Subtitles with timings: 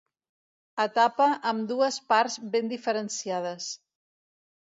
[0.83, 3.67] Etapa amb dues parts ben diferenciades.